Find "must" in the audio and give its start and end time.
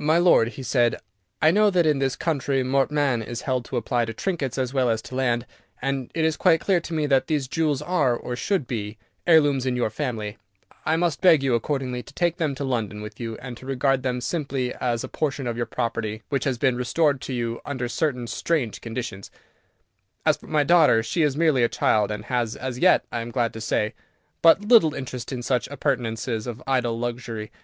10.96-11.20